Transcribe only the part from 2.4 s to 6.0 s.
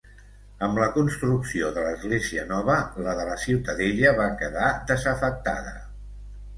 nova, la de la ciutadella va quedar desafectada.